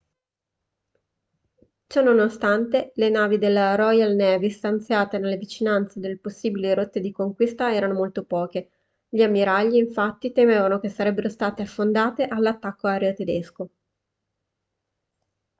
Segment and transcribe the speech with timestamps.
[1.87, 7.93] ciononostante le navi della royal navy stanziate nelle vicinanze delle possibili rotte di conquista erano
[7.93, 8.69] molto poche
[9.07, 13.69] gli ammiragli infatti temevano che sarebbero state affondate dall'attacco aereo tedesco